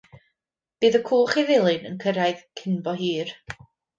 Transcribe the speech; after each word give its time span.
Bydd 0.85 0.97
y 0.99 1.01
cwch 1.09 1.35
i 1.41 1.43
Ddulyn 1.49 1.85
yn 1.91 2.01
cyrraedd 2.05 2.41
cyn 2.61 2.83
bo 2.89 2.97
hir. 3.03 3.35